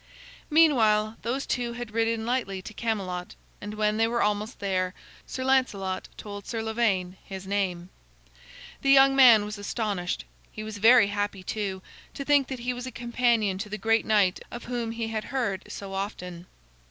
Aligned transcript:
Meanwhile 0.49 1.17
those 1.21 1.45
two 1.45 1.73
had 1.73 1.91
ridden 1.91 2.25
lightly 2.25 2.59
to 2.63 2.73
Camelot, 2.73 3.35
and 3.61 3.75
when 3.75 3.97
they 3.97 4.07
were 4.07 4.23
almost 4.23 4.57
there, 4.57 4.95
Sir 5.27 5.43
Lancelot 5.45 6.07
told 6.17 6.47
Sir 6.47 6.63
Lavaine 6.63 7.17
his 7.23 7.45
name. 7.45 7.89
The 8.81 8.89
young 8.89 9.15
man 9.15 9.45
was 9.45 9.59
astonished. 9.59 10.25
He 10.51 10.63
was 10.63 10.79
very 10.79 11.09
happy, 11.09 11.43
too, 11.43 11.83
to 12.15 12.25
think 12.25 12.47
that 12.47 12.61
he 12.61 12.73
was 12.73 12.87
a 12.87 12.91
companion 12.91 13.59
to 13.59 13.69
the 13.69 13.77
great 13.77 14.07
knight 14.07 14.39
of 14.49 14.63
whom 14.63 14.89
he 14.91 15.09
had 15.09 15.25
heard 15.25 15.71
so 15.71 15.93
often. 15.93 16.47